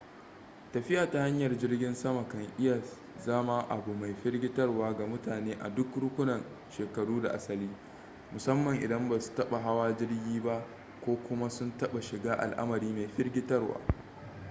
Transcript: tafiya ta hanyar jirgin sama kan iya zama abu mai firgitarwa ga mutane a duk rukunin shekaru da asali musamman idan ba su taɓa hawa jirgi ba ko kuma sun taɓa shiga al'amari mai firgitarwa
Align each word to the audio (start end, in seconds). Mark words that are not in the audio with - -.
tafiya 0.73 1.11
ta 1.11 1.19
hanyar 1.21 1.57
jirgin 1.57 1.95
sama 1.95 2.27
kan 2.29 2.47
iya 2.59 2.81
zama 3.25 3.61
abu 3.69 3.93
mai 3.93 4.13
firgitarwa 4.13 4.97
ga 4.97 5.05
mutane 5.07 5.57
a 5.61 5.69
duk 5.69 5.93
rukunin 5.95 6.43
shekaru 6.69 7.21
da 7.21 7.29
asali 7.29 7.69
musamman 8.31 8.79
idan 8.81 9.09
ba 9.09 9.19
su 9.19 9.33
taɓa 9.35 9.59
hawa 9.61 9.95
jirgi 9.97 10.39
ba 10.43 10.65
ko 11.05 11.17
kuma 11.29 11.49
sun 11.49 11.77
taɓa 11.77 12.01
shiga 12.01 12.33
al'amari 12.35 12.89
mai 12.93 13.07
firgitarwa 13.07 13.77